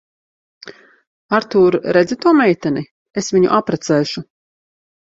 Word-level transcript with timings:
Artūr, 1.39 1.77
redzi 1.99 2.19
to 2.27 2.35
meiteni? 2.41 2.87
Es 3.25 3.33
viņu 3.39 3.57
apprecēšu. 3.61 4.31